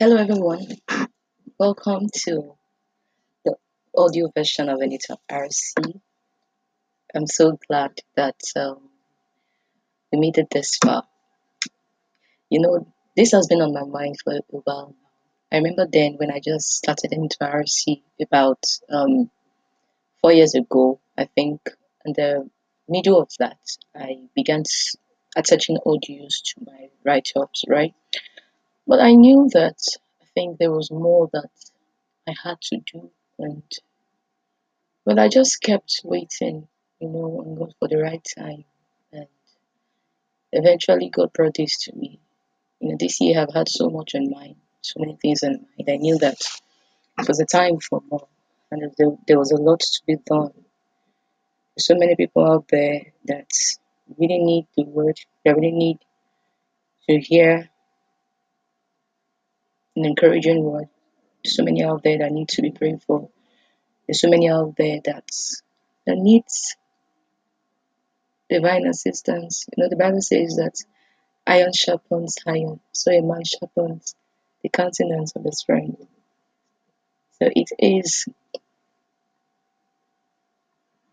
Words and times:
Hello, 0.00 0.14
everyone. 0.14 0.64
Welcome 1.58 2.06
to 2.22 2.54
the 3.44 3.56
audio 3.96 4.30
version 4.32 4.68
of 4.68 4.78
Eniitan 4.78 5.16
RC. 5.28 6.00
I'm 7.16 7.26
so 7.26 7.58
glad 7.66 7.98
that 8.14 8.40
um, 8.54 8.78
we 10.12 10.20
made 10.20 10.38
it 10.38 10.50
this 10.52 10.76
far. 10.76 11.02
You 12.48 12.60
know, 12.60 12.86
this 13.16 13.32
has 13.32 13.48
been 13.48 13.60
on 13.60 13.74
my 13.74 13.82
mind 13.82 14.18
for 14.22 14.34
a 14.34 14.40
while 14.52 14.94
now. 15.02 15.08
I 15.50 15.56
remember 15.56 15.88
then 15.92 16.14
when 16.16 16.30
I 16.30 16.38
just 16.38 16.76
started 16.76 17.10
Eniitan 17.10 17.52
RC 17.52 18.02
about 18.22 18.62
um, 18.88 19.28
four 20.20 20.32
years 20.32 20.54
ago, 20.54 21.00
I 21.18 21.24
think, 21.24 21.60
in 22.04 22.12
the 22.12 22.48
middle 22.88 23.20
of 23.20 23.30
that, 23.40 23.58
I 23.96 24.28
began 24.36 24.62
attaching 25.34 25.78
audios 25.84 26.40
to 26.54 26.64
my 26.64 26.88
write 27.04 27.32
ups, 27.34 27.64
right? 27.66 27.94
But 28.88 29.00
I 29.00 29.14
knew 29.14 29.50
that 29.52 29.78
I 30.22 30.26
think 30.34 30.58
there 30.58 30.72
was 30.72 30.90
more 30.90 31.30
that 31.34 31.50
I 32.28 32.34
had 32.42 32.60
to 32.62 32.78
do, 32.92 33.10
and 33.38 33.62
but 35.06 35.18
I 35.18 35.28
just 35.28 35.62
kept 35.62 36.00
waiting, 36.04 36.68
you 37.00 37.08
know, 37.10 37.42
and 37.44 37.58
God 37.58 37.74
for 37.78 37.88
the 37.88 37.98
right 37.98 38.26
time, 38.38 38.64
and 39.12 39.28
eventually 40.52 41.10
God 41.10 41.32
brought 41.34 41.54
this 41.54 41.84
to 41.84 41.96
me. 41.96 42.20
You 42.80 42.90
know, 42.90 42.96
this 42.98 43.20
year 43.20 43.40
I've 43.42 43.54
had 43.54 43.68
so 43.68 43.90
much 43.90 44.14
in 44.14 44.30
mind, 44.30 44.56
so 44.82 45.00
many 45.00 45.16
things 45.16 45.42
in 45.44 45.52
mind. 45.52 45.90
I 45.90 45.96
knew 45.98 46.18
that 46.18 46.38
it 47.18 47.28
was 47.28 47.40
a 47.40 47.46
time 47.46 47.80
for 47.80 48.02
more, 48.10 48.28
and 48.70 48.92
there, 48.98 49.16
there 49.28 49.38
was 49.38 49.52
a 49.52 49.56
lot 49.62 49.80
to 49.80 50.02
be 50.06 50.16
done. 50.26 50.52
So 51.78 51.94
many 51.94 52.16
people 52.16 52.44
out 52.50 52.66
there 52.70 53.02
that 53.26 53.50
really 54.18 54.38
need 54.38 54.66
the 54.76 54.84
word, 54.84 55.18
they 55.44 55.52
really 55.52 55.72
need 55.72 55.98
to 57.08 57.20
hear 57.20 57.70
an 59.98 60.04
encouraging 60.04 60.62
word. 60.62 60.88
There's 61.42 61.56
so 61.56 61.64
many 61.64 61.84
out 61.84 62.02
there 62.02 62.18
that 62.18 62.32
need 62.32 62.48
to 62.50 62.62
be 62.62 62.70
prayed 62.70 63.02
for. 63.02 63.28
There's 64.06 64.20
so 64.20 64.30
many 64.30 64.48
out 64.48 64.74
there 64.76 65.00
that 65.04 65.28
that 66.06 66.16
needs 66.16 66.76
divine 68.48 68.86
assistance. 68.86 69.66
You 69.76 69.82
know, 69.82 69.90
the 69.90 69.96
Bible 69.96 70.22
says 70.22 70.56
that 70.56 70.82
iron 71.46 71.72
sharpens 71.74 72.36
iron, 72.46 72.80
so 72.92 73.12
a 73.12 73.20
man 73.22 73.42
sharpens 73.44 74.14
the 74.62 74.68
countenance 74.68 75.34
of 75.36 75.44
his 75.44 75.62
friend. 75.62 75.96
So 77.40 77.50
it 77.54 77.68
is 77.78 78.26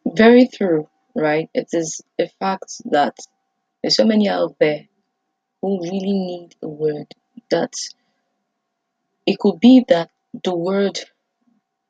very 0.06 0.47
true, 0.47 0.88
right? 1.16 1.50
It 1.53 1.69
is 1.73 2.02
a 2.19 2.28
fact 2.39 2.81
that 2.91 3.17
there's 3.81 3.97
so 3.97 4.06
many 4.06 4.30
out 4.30 4.56
there 4.59 4.88
who 5.61 5.81
really 5.81 6.13
need 6.13 6.56
a 6.61 6.67
word 6.67 7.13
that 7.52 7.73
it 9.27 9.39
could 9.39 9.59
be 9.59 9.85
that 9.89 10.11
the 10.43 10.55
word, 10.55 10.99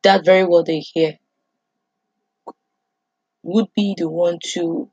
that 0.04 0.24
very 0.24 0.44
word 0.46 0.66
they 0.66 0.80
hear, 0.80 1.18
would 3.42 3.68
be 3.76 3.94
the 3.98 4.08
one 4.08 4.38
to 4.54 4.90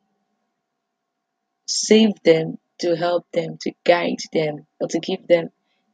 save 1.67 2.11
them, 2.23 2.57
to 2.79 2.95
help 2.95 3.25
them, 3.33 3.57
to 3.61 3.73
guide 3.85 4.19
them, 4.33 4.67
or 4.81 4.87
to 4.89 4.99
give 4.99 5.27
them 5.27 5.49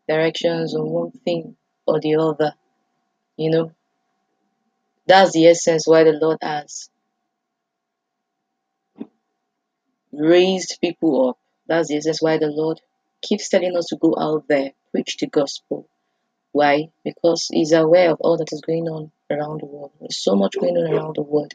directions 0.08 0.76
on 0.76 0.90
one 0.90 1.12
thing 1.26 1.58
or 1.88 2.00
the 2.02 2.16
other. 2.18 2.54
You 3.38 3.52
know, 3.52 3.72
that's 5.08 5.34
the 5.34 5.48
essence 5.48 5.88
why 5.88 6.04
the 6.06 6.14
Lord 6.14 6.40
has 6.42 6.90
raised 10.14 10.80
people 10.82 11.30
up. 11.30 11.40
That's 11.68 11.90
the 11.90 11.98
essence 11.98 12.22
why 12.22 12.38
the 12.40 12.48
Lord 12.48 12.82
keeps 13.24 13.50
telling 13.50 13.78
us 13.78 13.88
to 13.88 13.98
go 13.98 14.16
out 14.20 14.46
there, 14.50 14.72
preach 14.92 15.18
the 15.20 15.28
gospel. 15.28 15.90
Why? 16.52 16.90
Because 17.04 17.48
He's 17.52 17.72
aware 17.72 18.12
of 18.12 18.18
all 18.22 18.38
that 18.38 18.52
is 18.52 18.62
going 18.62 18.88
on 18.88 19.12
around 19.30 19.62
the 19.62 19.66
world. 19.66 19.92
There's 20.00 20.18
so 20.18 20.36
much 20.36 20.56
going 20.60 20.78
on 20.78 20.92
around 20.92 21.16
the 21.16 21.22
world. 21.22 21.54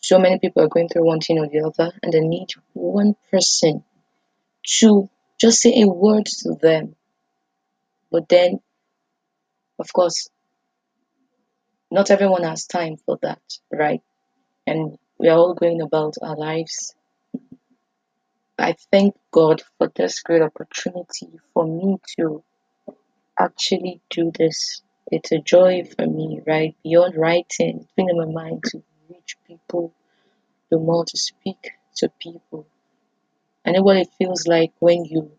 So 0.00 0.18
many 0.18 0.38
people 0.38 0.62
are 0.62 0.68
going 0.68 0.88
through 0.88 1.06
one 1.06 1.20
thing 1.20 1.38
or 1.38 1.48
the 1.48 1.60
other, 1.60 1.92
and 2.02 2.12
they 2.12 2.20
need 2.20 2.48
one 2.72 3.14
person 3.30 3.84
to 4.80 5.08
just 5.40 5.60
say 5.60 5.80
a 5.80 5.86
word 5.86 6.26
to 6.26 6.54
them. 6.60 6.96
But 8.10 8.28
then, 8.28 8.60
of 9.78 9.92
course, 9.92 10.28
not 11.90 12.10
everyone 12.10 12.42
has 12.42 12.66
time 12.66 12.96
for 12.96 13.18
that, 13.22 13.42
right? 13.70 14.00
And 14.66 14.98
we 15.18 15.28
are 15.28 15.38
all 15.38 15.54
going 15.54 15.80
about 15.80 16.14
our 16.22 16.36
lives. 16.36 16.94
I 18.58 18.74
thank 18.90 19.14
God 19.30 19.62
for 19.78 19.90
this 19.94 20.20
great 20.20 20.42
opportunity 20.42 21.28
for 21.54 21.66
me 21.66 21.98
to 22.18 22.42
actually 23.38 24.00
do 24.10 24.32
this. 24.36 24.82
It's 25.10 25.32
a 25.32 25.38
joy 25.38 25.84
for 25.84 26.06
me, 26.06 26.40
right? 26.46 26.76
Beyond 26.82 27.16
writing, 27.16 27.80
it's 27.80 27.92
been 27.96 28.10
in 28.10 28.16
my 28.16 28.26
mind 28.26 28.62
to 28.70 28.82
reach 29.08 29.36
people, 29.46 29.92
the 30.70 30.78
more 30.78 31.04
to 31.04 31.16
speak 31.18 31.72
to 31.96 32.08
people. 32.18 32.66
I 33.64 33.72
know 33.72 33.82
what 33.82 33.96
it 33.96 34.08
feels 34.18 34.46
like 34.46 34.72
when 34.80 35.04
you 35.04 35.32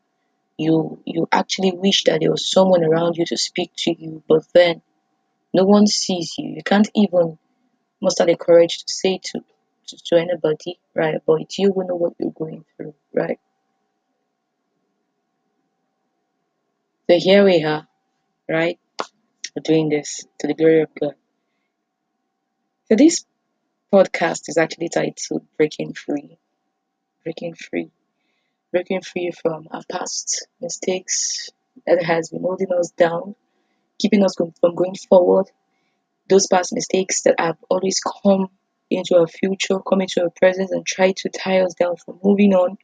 you 0.58 1.02
you 1.06 1.28
actually 1.32 1.72
wish 1.72 2.04
that 2.04 2.22
there 2.22 2.32
was 2.32 2.50
someone 2.50 2.84
around 2.84 3.18
you 3.18 3.26
to 3.26 3.38
speak 3.38 3.72
to 3.78 3.92
you, 3.92 4.24
but 4.28 4.44
then 4.54 4.82
no 5.54 5.64
one 5.66 5.88
sees 5.88 6.38
you. 6.38 6.56
You 6.56 6.64
can't 6.64 6.90
even 6.96 7.38
muster 8.02 8.26
the 8.26 8.36
courage 8.36 8.84
to 8.86 8.94
say 8.94 9.20
to 9.24 9.40
to, 9.88 9.98
to 10.06 10.16
anybody, 10.16 10.80
right? 10.94 11.22
But 11.26 11.58
you 11.58 11.74
know 11.76 11.96
what 11.96 12.14
you're 12.20 12.32
going 12.32 12.66
through, 12.78 12.94
right? 13.14 13.40
So 17.10 17.18
here 17.20 17.44
we 17.44 17.62
are, 17.66 17.86
right? 18.48 18.80
We're 19.54 19.62
doing 19.62 19.90
this 19.90 20.26
to 20.40 20.48
the 20.48 20.54
glory 20.54 20.84
of 20.84 20.90
God. 20.98 21.16
So 22.88 22.96
this 22.96 23.26
podcast 23.94 24.44
is 24.48 24.58
actually 24.58 24.88
titled 24.88 25.46
Breaking 25.58 25.94
Free. 25.94 26.38
Breaking 27.26 27.56
Free. 27.56 27.92
Breaking 28.72 29.02
free 29.02 29.32
from 29.42 29.68
our 29.72 29.84
past 29.92 30.48
mistakes 30.62 31.50
that 31.86 32.02
has 32.02 32.30
been 32.30 32.42
holding 32.42 32.72
us 32.72 32.92
down, 32.92 33.36
keeping 34.00 34.24
us 34.24 34.36
from 34.36 34.54
going 34.74 34.96
forward. 35.10 35.48
Those 36.30 36.48
past 36.48 36.72
mistakes 36.74 37.24
that 37.24 37.36
have 37.38 37.58
always 37.70 38.00
come 38.00 38.48
into 38.90 39.18
our 39.18 39.28
future, 39.28 39.80
come 39.80 40.00
into 40.00 40.24
our 40.24 40.30
present 40.30 40.72
and 40.72 40.86
try 40.86 41.12
to 41.18 41.30
tie 41.30 41.60
us 41.60 41.74
down 41.74 41.98
from 41.98 42.22
moving 42.24 42.54
on, 42.54 42.78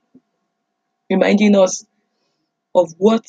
reminding 1.10 1.56
us 1.56 1.86
of 2.76 2.94
what 2.98 3.26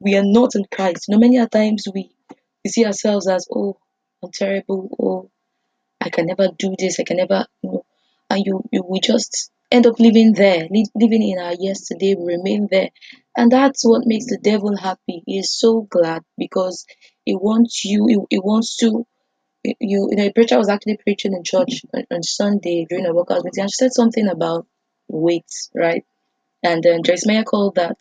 we 0.00 0.16
are 0.16 0.24
not 0.24 0.54
in 0.54 0.64
Christ. 0.70 1.06
You 1.08 1.14
know, 1.14 1.20
many 1.20 1.36
a 1.36 1.46
times 1.46 1.84
we, 1.94 2.10
we 2.64 2.70
see 2.70 2.84
ourselves 2.86 3.28
as, 3.28 3.46
oh, 3.54 3.78
I'm 4.22 4.30
terrible, 4.32 4.90
oh, 5.00 5.30
I 6.00 6.08
can 6.10 6.26
never 6.26 6.48
do 6.58 6.74
this, 6.78 6.98
I 6.98 7.04
can 7.04 7.18
never, 7.18 7.46
you 7.62 7.70
know, 7.70 7.84
and 8.30 8.42
you, 8.44 8.62
you 8.72 8.82
we 8.88 9.00
just 9.00 9.50
end 9.70 9.86
up 9.86 10.00
living 10.00 10.32
there, 10.32 10.66
living 10.94 11.22
in 11.22 11.38
our 11.38 11.54
yesterday, 11.54 12.14
we 12.18 12.34
remain 12.34 12.68
there. 12.70 12.90
And 13.36 13.52
that's 13.52 13.84
what 13.84 14.06
makes 14.06 14.26
the 14.26 14.38
devil 14.42 14.76
happy. 14.76 15.22
He 15.26 15.38
is 15.38 15.52
so 15.52 15.82
glad 15.82 16.22
because 16.36 16.86
he 17.24 17.34
wants 17.34 17.84
you, 17.84 18.06
he, 18.06 18.16
he 18.30 18.38
wants 18.38 18.76
to, 18.78 19.06
you, 19.62 19.74
you 20.10 20.16
know, 20.16 20.24
a 20.24 20.32
preacher 20.32 20.58
was 20.58 20.68
actually 20.68 20.96
preaching 20.96 21.34
in 21.34 21.44
church 21.44 21.84
on, 21.94 22.06
on 22.10 22.22
Sunday 22.22 22.86
during 22.88 23.06
a 23.06 23.14
workout 23.14 23.44
meeting, 23.44 23.62
and 23.62 23.70
she 23.70 23.76
said 23.76 23.92
something 23.92 24.28
about 24.28 24.66
weights, 25.08 25.70
right? 25.74 26.04
And 26.62 26.82
then 26.82 27.02
Joyce 27.02 27.26
Meyer 27.26 27.44
called 27.44 27.76
that 27.76 27.98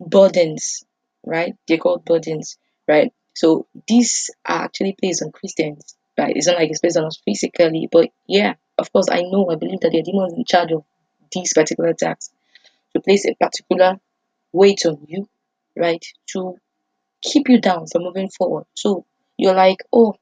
burdens, 0.00 0.84
right? 1.24 1.54
They're 1.66 1.78
called 1.78 2.04
burdens, 2.04 2.58
right? 2.88 3.12
So 3.34 3.66
these 3.86 4.30
are 4.46 4.64
actually 4.64 4.96
placed 5.00 5.22
on 5.22 5.32
Christians, 5.32 5.96
right? 6.18 6.36
It's 6.36 6.46
not 6.46 6.56
like 6.56 6.70
it's 6.70 6.80
based 6.80 6.96
on 6.96 7.04
us 7.06 7.20
physically, 7.24 7.88
but 7.90 8.10
yeah, 8.26 8.54
of 8.78 8.92
course, 8.92 9.08
I 9.10 9.22
know, 9.22 9.50
I 9.50 9.56
believe 9.56 9.80
that 9.80 9.90
there 9.92 10.00
are 10.00 10.04
demons 10.04 10.34
in 10.34 10.44
charge 10.44 10.72
of 10.72 10.84
these 11.32 11.52
particular 11.52 11.90
attacks 11.90 12.30
to 12.94 13.00
place 13.00 13.26
a 13.26 13.34
particular 13.34 13.98
weight 14.52 14.86
on 14.86 15.04
you, 15.08 15.28
right? 15.76 16.04
To 16.32 16.56
keep 17.22 17.48
you 17.48 17.60
down 17.60 17.86
from 17.86 18.02
moving 18.04 18.30
forward. 18.30 18.64
So 18.74 19.06
you're 19.36 19.54
like, 19.54 19.78
oh, 19.92 20.16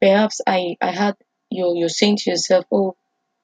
perhaps 0.00 0.40
I 0.46 0.76
I 0.80 0.90
had 0.90 1.16
you're 1.50 1.74
you're 1.74 1.88
saying 1.88 2.18
to 2.18 2.30
yourself, 2.30 2.64
oh, 2.70 2.96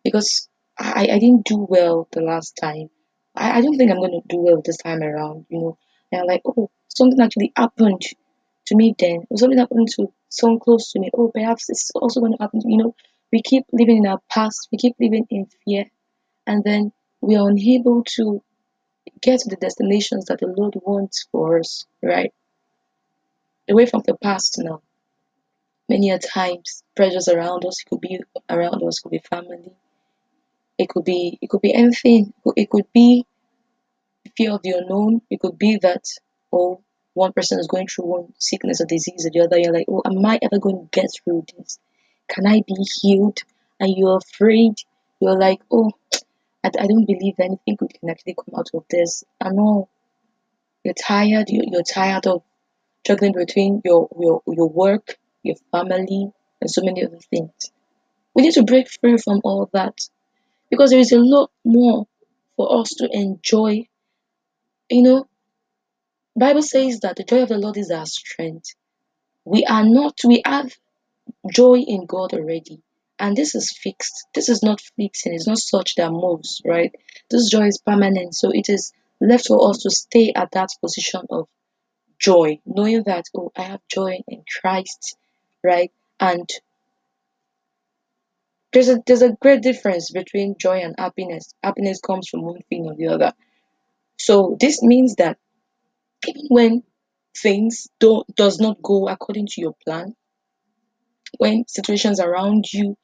because 0.05 0.49
I, 0.79 1.09
I 1.12 1.19
didn't 1.19 1.44
do 1.47 1.67
well 1.69 2.09
the 2.12 2.23
last 2.23 2.56
time. 2.61 2.91
I, 3.37 3.59
I 3.59 3.61
don't 3.61 3.77
think 3.77 3.91
I'm 3.91 4.00
gonna 4.00 4.21
do 4.29 4.38
well 4.38 4.62
this 4.65 4.79
time 4.79 5.03
around, 5.03 5.47
you 5.49 5.61
know. 5.61 5.79
And 6.12 6.23
I'm 6.23 6.27
like, 6.27 6.43
oh, 6.44 6.71
something 6.88 7.21
actually 7.21 7.53
happened 7.56 8.03
to 8.67 8.77
me 8.77 8.94
then. 8.99 9.27
Or 9.31 9.37
something 9.37 9.59
happened 9.59 9.88
to 9.97 10.12
someone 10.29 10.61
close 10.61 10.93
to 10.93 11.00
me. 11.00 11.11
Oh, 11.15 11.29
perhaps 11.29 11.69
it's 11.71 11.91
also 11.94 12.21
gonna 12.21 12.37
happen, 12.41 12.62
you 12.65 12.79
know. 12.79 12.94
We 13.32 13.43
keep 13.43 13.65
living 13.73 13.99
in 13.99 14.06
our 14.06 14.21
past, 14.31 14.69
we 14.73 14.79
keep 14.79 14.97
living 15.00 15.27
in 15.31 15.47
fear, 15.65 15.87
and 16.47 16.65
then 16.65 16.93
we 17.21 17.37
are 17.37 17.49
unable 17.49 18.05
to 18.17 18.43
get 19.21 19.41
to 19.41 19.49
the 19.49 19.56
destinations 19.56 20.26
that 20.26 20.41
the 20.41 20.47
Lord 20.49 20.75
wants 20.85 21.26
for 21.31 21.59
us, 21.61 21.87
right? 22.03 22.33
Away 23.69 23.87
from 23.87 24.03
the 24.06 24.17
past 24.17 24.59
now. 24.59 24.83
Many 25.88 26.11
a 26.11 26.19
times 26.19 26.83
pressures 26.97 27.29
around 27.29 27.65
us, 27.65 27.83
could 27.83 28.00
be 28.00 28.21
around 28.49 28.83
us, 28.83 29.00
could 29.00 29.11
be 29.11 29.19
family, 29.19 29.75
it 30.81 30.88
could 30.88 31.05
be 31.05 31.38
it 31.43 31.50
could 31.50 31.61
be 31.61 31.75
anything. 31.75 32.32
It 32.56 32.71
could 32.71 32.87
be 32.93 33.27
fear 34.37 34.53
of 34.53 34.62
the 34.62 34.71
unknown. 34.71 35.21
It 35.31 35.41
could 35.41 35.59
be 35.59 35.79
that, 35.82 36.05
oh, 36.53 36.82
one 37.12 37.32
person 37.32 37.59
is 37.61 37.67
going 37.67 37.87
through 37.87 38.06
one 38.06 38.32
sickness 38.38 38.81
or 38.81 38.87
disease, 38.87 39.27
or 39.27 39.31
the 39.31 39.41
other, 39.41 39.59
you're 39.59 39.75
like, 39.75 39.87
oh, 39.88 40.03
am 40.06 40.25
I 40.25 40.38
ever 40.41 40.59
going 40.59 40.77
to 40.77 40.88
get 40.91 41.11
through 41.12 41.44
this? 41.56 41.79
Can 42.29 42.47
I 42.47 42.62
be 42.67 42.77
healed? 43.00 43.41
And 43.79 43.93
you're 43.94 44.19
afraid. 44.19 44.75
You're 45.21 45.38
like, 45.38 45.61
oh, 45.71 45.91
I, 46.65 46.69
I 46.69 46.87
don't 46.87 47.06
believe 47.06 47.35
anything 47.38 47.76
good 47.76 47.93
can 47.99 48.09
actually 48.09 48.37
come 48.37 48.55
out 48.59 48.71
of 48.73 48.85
this. 48.88 49.25
I 49.41 49.50
know 49.50 49.88
you're 50.85 50.94
tired. 50.94 51.50
You, 51.50 51.62
you're 51.67 51.83
tired 51.83 52.26
of 52.26 52.43
juggling 53.05 53.35
between 53.35 53.83
your, 53.85 54.09
your, 54.19 54.43
your 54.47 54.69
work, 54.69 55.19
your 55.43 55.56
family, 55.73 56.31
and 56.61 56.71
so 56.71 56.83
many 56.83 57.05
other 57.05 57.19
things. 57.31 57.73
We 58.35 58.43
need 58.44 58.55
to 58.55 58.62
break 58.62 58.88
free 58.88 59.19
from 59.19 59.41
all 59.44 59.69
that 59.75 59.99
because 60.71 60.91
there 60.91 61.01
is 61.01 61.13
a 61.13 61.19
lot 61.19 61.51
more 61.65 62.07
for 62.57 62.81
us 62.81 62.91
to 62.99 63.09
enjoy. 63.11 63.87
You 64.89 65.03
know, 65.03 65.29
Bible 66.37 66.63
says 66.63 67.01
that 67.01 67.17
the 67.17 67.25
joy 67.25 67.43
of 67.43 67.49
the 67.49 67.59
Lord 67.59 67.77
is 67.77 67.91
our 67.91 68.07
strength. 68.07 68.75
We 69.45 69.65
are 69.65 69.85
not, 69.85 70.15
we 70.27 70.43
have 70.45 70.73
joy 71.53 71.79
in 71.79 72.07
God 72.07 72.33
already. 72.35 72.83
And 73.19 73.37
this 73.37 73.55
is 73.55 73.77
fixed. 73.77 74.27
This 74.35 74.49
is 74.49 74.63
not 74.63 74.81
fleeting. 74.81 75.35
It's 75.35 75.47
not 75.47 75.59
such 75.59 75.97
that 75.97 76.11
moves, 76.11 76.63
right? 76.65 76.93
This 77.31 77.51
joy 77.51 77.67
is 77.67 77.83
permanent. 77.85 78.35
So 78.35 78.51
it 78.51 78.69
is 78.69 78.93
left 79.21 79.47
for 79.49 79.69
us 79.69 79.83
to 79.83 79.91
stay 79.91 80.33
at 80.35 80.53
that 80.53 80.71
position 80.81 81.23
of 81.31 81.47
joy, 82.19 82.61
knowing 82.65 83.03
that, 83.05 83.25
oh, 83.37 83.51
I 83.57 83.63
have 83.63 83.81
joy 83.89 84.21
in 84.29 84.45
Christ, 84.61 85.17
right? 85.63 85.91
And 86.19 86.49
there's 88.73 88.89
a 88.89 88.99
there's 89.07 89.23
a 89.23 89.33
great 89.41 89.63
difference 89.63 90.11
between 90.11 90.57
joy 90.59 90.81
and 90.81 90.95
happiness. 90.99 91.53
Happiness 91.63 92.01
comes 92.01 92.29
from 92.29 92.43
one 92.43 92.61
thing 92.69 92.87
or 92.87 92.95
the 92.95 93.09
other. 93.09 93.33
So 94.19 94.57
this 94.61 94.83
means 94.83 95.17
that 95.17 95.39
even 96.27 96.47
when 96.49 96.83
things 97.37 97.89
don't 97.99 98.27
does 98.37 98.61
not 98.61 98.83
go 98.83 99.09
according 99.09 99.47
to 99.49 99.61
your 99.61 99.75
plan, 99.85 100.15
when 101.39 101.65
situations 101.67 102.21
around 102.21 102.73
you 102.73 102.97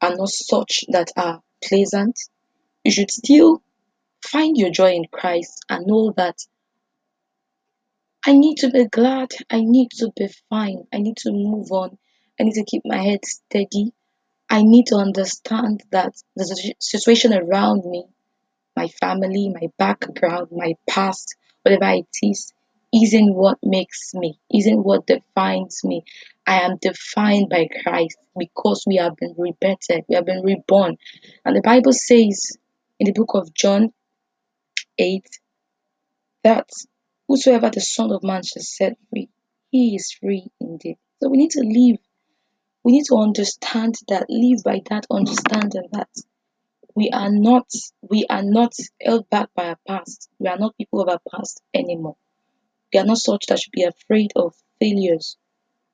are 0.00 0.14
not 0.16 0.28
such 0.28 0.84
that 0.88 1.12
are 1.16 1.40
pleasant, 1.62 2.18
you 2.84 2.90
should 2.90 3.10
still 3.10 3.62
find 4.24 4.56
your 4.56 4.70
joy 4.70 4.92
in 4.92 5.04
Christ 5.12 5.64
and 5.68 5.86
know 5.86 6.12
that 6.16 6.38
I 8.24 8.32
need 8.32 8.58
to 8.58 8.70
be 8.70 8.86
glad, 8.86 9.30
I 9.50 9.62
need 9.62 9.90
to 9.98 10.10
be 10.16 10.28
fine, 10.48 10.84
I 10.92 10.98
need 10.98 11.16
to 11.18 11.32
move 11.32 11.72
on, 11.72 11.98
I 12.38 12.44
need 12.44 12.54
to 12.54 12.64
keep 12.64 12.82
my 12.84 13.02
head 13.02 13.24
steady, 13.24 13.92
I 14.52 14.64
need 14.64 14.88
to 14.88 14.96
understand 14.96 15.82
that 15.92 16.12
the 16.36 16.74
situation 16.78 17.32
around 17.32 17.86
me, 17.86 18.04
my 18.76 18.86
family, 18.88 19.48
my 19.48 19.68
background, 19.78 20.48
my 20.52 20.74
past, 20.86 21.36
whatever 21.62 21.90
it 21.90 22.14
is, 22.22 22.52
isn't 22.94 23.34
what 23.34 23.56
makes 23.62 24.12
me, 24.12 24.38
isn't 24.54 24.84
what 24.84 25.06
defines 25.06 25.80
me. 25.84 26.04
I 26.46 26.60
am 26.60 26.76
defined 26.82 27.48
by 27.48 27.66
Christ 27.82 28.18
because 28.38 28.84
we 28.86 28.96
have 28.96 29.16
been 29.16 29.34
rebirthed, 29.38 30.04
we 30.06 30.16
have 30.16 30.26
been 30.26 30.42
reborn. 30.42 30.98
And 31.46 31.56
the 31.56 31.62
Bible 31.62 31.94
says 31.94 32.54
in 33.00 33.06
the 33.06 33.14
book 33.14 33.30
of 33.32 33.54
John 33.54 33.94
8 34.98 35.24
that 36.44 36.68
whosoever 37.26 37.70
the 37.70 37.80
Son 37.80 38.12
of 38.12 38.22
Man 38.22 38.42
shall 38.42 38.62
set 38.62 38.98
free, 39.08 39.30
he 39.70 39.96
is 39.96 40.12
free 40.12 40.48
indeed. 40.60 40.98
So 41.22 41.30
we 41.30 41.38
need 41.38 41.52
to 41.52 41.60
live 41.60 41.96
we 42.84 42.92
need 42.92 43.04
to 43.06 43.16
understand 43.16 43.96
that, 44.08 44.26
live 44.28 44.62
by 44.64 44.80
that 44.90 45.06
understanding 45.10 45.88
that 45.92 46.08
we 46.94 47.10
are 47.10 47.30
not 47.30 47.66
we 48.10 48.26
are 48.28 48.42
not 48.42 48.72
held 49.00 49.28
back 49.30 49.48
by 49.54 49.68
our 49.68 49.78
past. 49.88 50.28
We 50.38 50.48
are 50.48 50.58
not 50.58 50.76
people 50.76 51.00
of 51.00 51.08
our 51.08 51.20
past 51.30 51.62
anymore. 51.72 52.16
We 52.92 53.00
are 53.00 53.06
not 53.06 53.18
such 53.18 53.46
that 53.46 53.60
should 53.60 53.72
be 53.72 53.84
afraid 53.84 54.32
of 54.36 54.54
failures. 54.80 55.36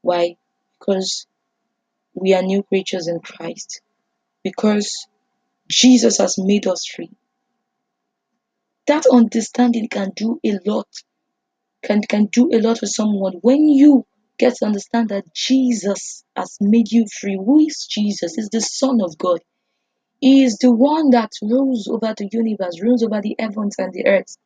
Why? 0.03 0.37
Because 0.79 1.27
we 2.15 2.35
are 2.35 2.43
new 2.43 2.63
creatures 2.65 3.07
in 3.09 3.21
Christ. 3.21 3.81
Because 4.43 5.07
Jesus 5.69 6.19
has 6.19 6.37
made 6.39 6.67
us 6.67 6.87
free. 6.87 7.11
That 8.87 9.05
understanding 9.13 9.89
can 9.89 10.13
do 10.17 10.41
a 10.45 10.59
lot. 10.67 10.89
Can 11.85 12.03
can 12.03 12.27
do 12.27 12.51
a 12.53 12.59
lot 12.61 12.79
for 12.79 12.87
someone 12.87 13.35
when 13.43 13.69
you 13.69 14.07
get 14.39 14.55
to 14.57 14.67
understand 14.67 15.11
that 15.11 15.33
Jesus 15.35 16.25
has 16.37 16.57
made 16.61 16.91
you 16.91 17.07
free. 17.21 17.37
Who 17.37 17.61
is 17.61 17.87
Jesus? 17.91 18.35
He's 18.37 18.49
the 18.51 18.61
Son 18.61 19.01
of 19.03 19.19
God. 19.19 19.41
He 20.21 20.45
is 20.45 20.59
the 20.59 20.73
one 20.73 21.11
that 21.11 21.31
rules 21.43 21.89
over 21.89 22.15
the 22.17 22.29
universe, 22.33 22.81
rules 22.83 23.03
over 23.03 23.21
the 23.21 23.37
heavens 23.39 23.77
and 23.79 23.93
the 23.93 24.07
earth. 24.07 24.37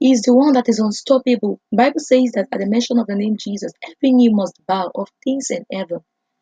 He 0.00 0.12
is 0.12 0.22
the 0.22 0.34
one 0.34 0.54
that 0.54 0.68
is 0.68 0.80
unstoppable. 0.80 1.60
Bible 1.72 2.00
says 2.00 2.32
that 2.34 2.48
at 2.52 2.60
the 2.60 2.66
mention 2.66 2.98
of 2.98 3.06
the 3.06 3.14
name 3.14 3.36
Jesus, 3.38 3.72
every 3.84 4.12
knee 4.12 4.28
must 4.30 4.60
bow 4.66 4.90
of 4.94 5.08
things 5.22 5.50
in 5.50 5.64
heaven, 5.72 6.00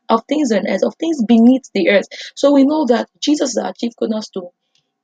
of 0.08 0.22
things 0.28 0.52
on 0.52 0.66
earth, 0.68 0.82
of 0.84 0.94
things 0.98 1.22
beneath 1.24 1.70
the 1.74 1.90
earth. 1.90 2.06
So 2.34 2.52
we 2.52 2.64
know 2.64 2.86
that 2.86 3.08
Jesus 3.20 3.50
is 3.50 3.58
our 3.58 3.74
chief 3.74 3.92
cornerstone. 3.98 4.50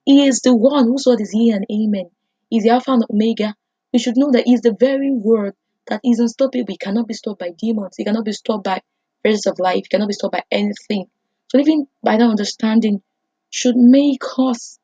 He 0.04 0.26
is 0.26 0.40
the 0.40 0.56
one 0.56 0.86
whose 0.86 1.06
word 1.06 1.20
is 1.20 1.32
yea 1.34 1.50
and 1.50 1.66
amen. 1.70 2.10
He's 2.50 2.64
the 2.64 2.70
Alpha 2.70 2.92
and 2.92 3.04
Omega. 3.10 3.54
We 3.92 3.98
should 3.98 4.16
know 4.16 4.32
that 4.32 4.46
He's 4.46 4.62
the 4.62 4.76
very 4.78 5.12
word 5.12 5.54
that 5.88 6.00
is 6.04 6.18
unstoppable. 6.20 6.66
He 6.68 6.76
cannot 6.76 7.06
be 7.08 7.14
stopped 7.14 7.40
by 7.40 7.50
demons. 7.50 7.96
He 7.96 8.04
cannot 8.04 8.24
be 8.24 8.32
stopped 8.32 8.64
by 8.64 8.82
pressures 9.22 9.46
of 9.46 9.58
life. 9.58 9.76
He 9.84 9.88
cannot 9.90 10.08
be 10.08 10.14
stopped 10.14 10.32
by 10.34 10.44
anything. 10.50 11.06
So 11.48 11.58
living 11.58 11.86
by 12.02 12.16
that 12.16 12.28
understanding 12.28 13.02
should 13.50 13.76
make 13.76 14.22
us 14.38 14.78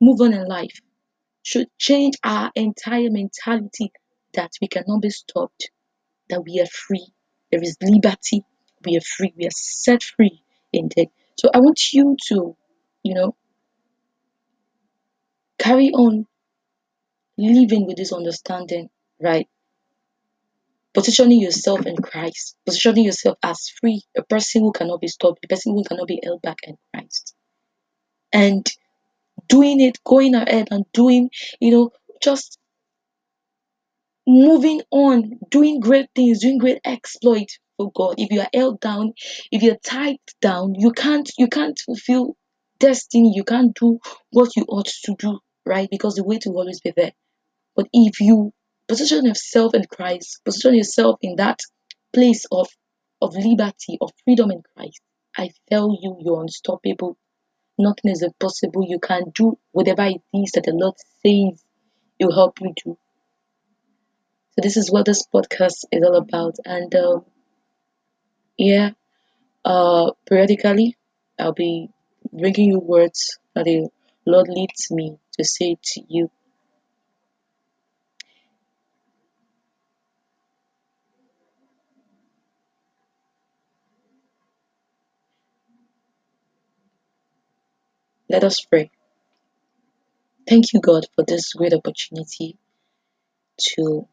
move 0.00 0.20
on 0.20 0.32
in 0.34 0.46
life. 0.46 0.80
Should 1.42 1.68
change 1.78 2.16
our 2.24 2.50
entire 2.54 3.10
mentality 3.10 3.92
that 4.34 4.52
we 4.60 4.68
cannot 4.68 5.02
be 5.02 5.10
stopped. 5.10 5.70
That 6.30 6.42
we 6.44 6.60
are 6.60 6.66
free. 6.66 7.08
There 7.50 7.62
is 7.62 7.76
liberty. 7.82 8.44
We 8.84 8.96
are 8.96 9.02
free. 9.02 9.34
We 9.36 9.46
are 9.46 9.52
set 9.52 10.02
free 10.02 10.42
indeed. 10.72 11.10
So 11.38 11.50
I 11.52 11.60
want 11.60 11.92
you 11.92 12.16
to, 12.28 12.56
you 13.02 13.14
know, 13.14 13.36
carry 15.58 15.90
on 15.92 16.26
living 17.38 17.86
with 17.86 17.96
this 17.96 18.12
understanding, 18.12 18.88
right? 19.20 19.48
Positioning 20.92 21.40
yourself 21.40 21.86
in 21.86 21.96
Christ, 21.96 22.56
positioning 22.66 23.04
yourself 23.04 23.38
as 23.42 23.68
free, 23.80 24.02
a 24.16 24.22
person 24.24 24.62
who 24.62 24.72
cannot 24.72 25.00
be 25.00 25.08
stopped, 25.08 25.44
a 25.44 25.48
person 25.48 25.74
who 25.74 25.84
cannot 25.84 26.08
be 26.08 26.20
held 26.22 26.42
back 26.42 26.58
in 26.64 26.76
Christ. 26.92 27.34
And 28.32 28.66
doing 29.48 29.80
it, 29.80 29.98
going 30.04 30.34
ahead 30.34 30.68
and 30.70 30.84
doing, 30.92 31.30
you 31.60 31.70
know, 31.70 31.90
just 32.22 32.58
moving 34.26 34.80
on, 34.90 35.38
doing 35.50 35.80
great 35.80 36.08
things, 36.14 36.40
doing 36.40 36.58
great 36.58 36.80
exploit 36.84 37.48
for 37.76 37.90
God. 37.92 38.14
If 38.18 38.30
you 38.30 38.40
are 38.40 38.48
held 38.54 38.80
down, 38.80 39.14
if 39.50 39.62
you're 39.62 39.78
tied 39.84 40.18
down, 40.40 40.74
you 40.76 40.92
can't 40.92 41.30
you 41.38 41.48
can't 41.48 41.78
fulfill 41.78 42.36
destiny, 42.78 43.32
you 43.34 43.44
can't 43.44 43.74
do 43.74 43.98
what 44.30 44.56
you 44.56 44.64
ought 44.68 44.88
to 45.04 45.14
do, 45.18 45.38
right? 45.66 45.88
Because 45.90 46.14
the 46.14 46.24
weight 46.24 46.44
will 46.46 46.58
always 46.58 46.80
be 46.80 46.92
there. 46.96 47.12
But 47.76 47.86
if 47.92 48.20
you 48.20 48.52
position 48.90 49.24
yourself 49.24 49.72
in 49.72 49.84
Christ, 49.84 50.40
position 50.44 50.74
yourself 50.74 51.16
in 51.22 51.36
that 51.36 51.60
place 52.12 52.44
of 52.50 52.68
of 53.22 53.36
liberty, 53.36 53.98
of 54.00 54.10
freedom 54.24 54.50
in 54.50 54.62
Christ, 54.74 55.00
I 55.36 55.50
tell 55.70 55.96
you, 56.02 56.16
you're 56.20 56.40
unstoppable. 56.40 57.16
Nothing 57.78 58.10
is 58.10 58.22
impossible. 58.22 58.84
You 58.88 58.98
can 58.98 59.30
do 59.32 59.56
whatever 59.70 60.06
it 60.06 60.20
is 60.34 60.50
that 60.52 60.64
the 60.64 60.72
Lord 60.72 60.96
says 61.22 61.62
He'll 62.18 62.34
help 62.34 62.60
you 62.60 62.74
do. 62.84 62.98
So 64.52 64.60
this 64.60 64.76
is 64.76 64.90
what 64.90 65.06
this 65.06 65.24
podcast 65.32 65.84
is 65.92 66.02
all 66.02 66.16
about. 66.16 66.56
And 66.64 66.92
um, 66.96 67.24
yeah, 68.58 68.90
uh, 69.64 70.10
periodically 70.28 70.96
I'll 71.38 71.52
be 71.52 71.90
bringing 72.32 72.70
you 72.70 72.80
words 72.80 73.38
that 73.54 73.66
the 73.66 73.88
Lord 74.26 74.48
leads 74.48 74.90
me 74.90 75.16
to 75.38 75.44
say 75.44 75.76
to 75.80 76.00
you. 76.08 76.30
Let 88.30 88.44
us 88.44 88.60
pray. 88.60 88.92
Thank 90.48 90.72
you, 90.72 90.80
God, 90.80 91.04
for 91.16 91.24
this 91.26 91.52
great 91.52 91.74
opportunity 91.74 92.56
to 93.74 94.06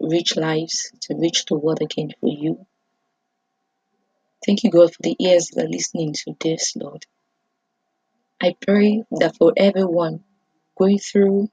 reach 0.00 0.36
lives, 0.36 0.92
to 1.00 1.16
reach 1.16 1.44
the 1.46 1.58
world 1.58 1.82
again 1.82 2.10
for 2.20 2.28
you. 2.28 2.64
Thank 4.46 4.62
you, 4.62 4.70
God, 4.70 4.94
for 4.94 5.02
the 5.02 5.16
ears 5.18 5.48
that 5.48 5.64
are 5.64 5.68
listening 5.68 6.12
to 6.12 6.36
this, 6.40 6.76
Lord. 6.76 7.06
I 8.40 8.54
pray 8.64 9.02
that 9.10 9.34
for 9.36 9.52
everyone 9.56 10.22
going 10.78 11.00
through 11.00 11.48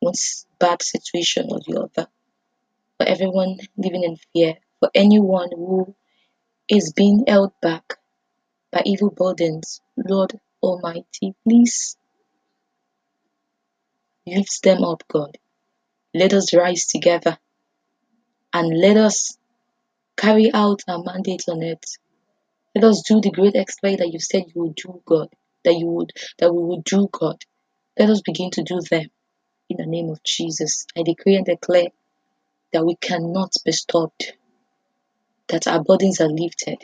one 0.00 0.12
bad 0.58 0.82
situation 0.82 1.46
or 1.48 1.60
the 1.66 1.80
other, 1.80 2.10
for 2.98 3.08
everyone 3.08 3.56
living 3.78 4.04
in 4.04 4.18
fear, 4.34 4.56
for 4.80 4.90
anyone 4.94 5.48
who 5.50 5.96
is 6.68 6.92
being 6.92 7.24
held 7.26 7.52
back 7.62 7.94
by 8.70 8.82
evil 8.84 9.10
burdens, 9.10 9.80
Lord 9.96 10.38
Almighty, 10.62 11.34
please 11.44 11.96
lift 14.26 14.62
them 14.62 14.84
up, 14.84 15.02
God. 15.08 15.38
Let 16.14 16.32
us 16.34 16.54
rise 16.54 16.86
together 16.86 17.38
and 18.52 18.78
let 18.78 18.96
us 18.96 19.36
carry 20.16 20.52
out 20.52 20.82
our 20.88 21.02
mandate 21.02 21.44
on 21.48 21.62
earth. 21.64 21.96
Let 22.74 22.84
us 22.84 23.02
do 23.06 23.20
the 23.20 23.30
great 23.30 23.56
exploit 23.56 23.98
that 23.98 24.12
you 24.12 24.20
said 24.20 24.44
you 24.54 24.62
would 24.62 24.76
do, 24.76 25.02
God, 25.06 25.28
that 25.64 25.74
you 25.74 25.86
would 25.86 26.12
that 26.38 26.52
we 26.54 26.62
would 26.62 26.84
do, 26.84 27.08
God. 27.12 27.44
Let 27.98 28.10
us 28.10 28.22
begin 28.22 28.50
to 28.52 28.62
do 28.62 28.80
them 28.90 29.06
in 29.68 29.76
the 29.76 29.86
name 29.86 30.10
of 30.10 30.22
Jesus. 30.22 30.86
I 30.96 31.02
decree 31.02 31.36
and 31.36 31.46
declare 31.46 31.88
that 32.72 32.84
we 32.84 32.96
cannot 32.96 33.52
be 33.64 33.72
stopped, 33.72 34.34
that 35.48 35.66
our 35.66 35.82
burdens 35.82 36.20
are 36.20 36.28
lifted, 36.28 36.78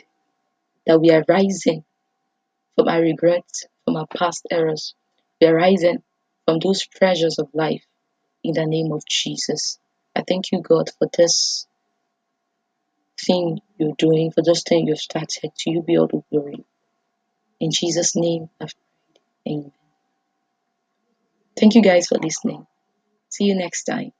that 0.85 0.99
we 1.01 1.11
are 1.11 1.23
rising 1.27 1.85
from 2.77 2.87
our 2.87 3.01
regrets, 3.01 3.65
from 3.85 3.97
our 3.97 4.07
past 4.07 4.45
errors. 4.51 4.93
We 5.41 5.47
are 5.47 5.55
rising 5.55 6.03
from 6.45 6.59
those 6.59 6.85
pressures 6.85 7.39
of 7.39 7.49
life 7.53 7.83
in 8.43 8.53
the 8.53 8.65
name 8.65 8.91
of 8.93 9.03
Jesus. 9.09 9.79
I 10.15 10.23
thank 10.27 10.51
you, 10.51 10.61
God, 10.61 10.89
for 10.97 11.09
this 11.17 11.67
thing 13.19 13.59
you're 13.79 13.95
doing, 13.97 14.31
for 14.31 14.43
this 14.43 14.63
thing 14.63 14.87
you've 14.87 14.99
started. 14.99 15.51
To 15.57 15.71
you 15.71 15.81
be 15.81 15.97
all 15.97 16.07
the 16.07 16.21
glory. 16.31 16.63
In 17.59 17.71
Jesus' 17.71 18.15
name, 18.15 18.49
I've 18.61 18.73
prayed. 19.45 19.55
Amen. 19.55 19.71
Thank 21.59 21.75
you 21.75 21.81
guys 21.81 22.07
for 22.07 22.19
listening. 22.19 22.67
See 23.29 23.45
you 23.45 23.55
next 23.55 23.85
time. 23.85 24.11